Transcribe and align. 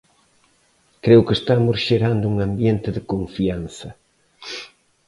Creo 1.03 1.25
que 1.25 1.37
estamos 1.39 1.77
xerando 1.87 2.25
un 2.33 2.37
ambiente 2.47 2.89
de 2.95 3.01
confianza. 3.11 3.89